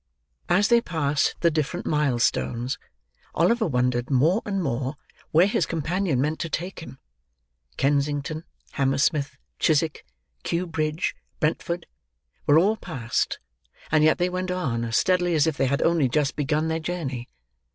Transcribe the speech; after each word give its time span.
As 0.49 0.69
they 0.69 0.81
passed 0.81 1.35
the 1.41 1.51
different 1.51 1.85
mile 1.85 2.17
stones, 2.17 2.79
Oliver 3.35 3.67
wondered, 3.67 4.09
more 4.09 4.41
and 4.47 4.59
more, 4.63 4.95
where 5.29 5.45
his 5.45 5.67
companion 5.67 6.19
meant 6.19 6.39
to 6.39 6.49
take 6.49 6.79
him. 6.79 6.97
Kensington, 7.77 8.43
Hammersmith, 8.71 9.37
Chiswick, 9.59 10.03
Kew 10.41 10.65
Bridge, 10.65 11.15
Brentford, 11.39 11.85
were 12.47 12.57
all 12.57 12.77
passed; 12.77 13.37
and 13.91 14.03
yet 14.03 14.17
they 14.17 14.27
went 14.31 14.49
on 14.49 14.83
as 14.85 14.97
steadily 14.97 15.35
as 15.35 15.45
if 15.45 15.55
they 15.55 15.67
had 15.67 15.83
only 15.83 16.09
just 16.09 16.35
begun 16.35 16.67
their 16.67 16.79
journey. 16.79 17.29